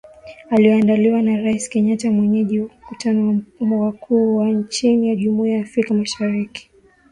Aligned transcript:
iliyoandaliwa 0.57 1.21
na 1.21 1.37
Rais 1.41 1.69
Kenyatta 1.69 2.11
mwenyeji 2.11 2.59
wa 2.59 2.65
mkutano 2.81 3.41
wa 3.59 3.77
wakuu 3.79 4.35
wa 4.35 4.49
nchi 4.49 5.09
za 5.09 5.15
jumuia 5.15 5.55
ya 5.55 5.61
Afrika 5.61 5.93
mashariki 5.93 6.71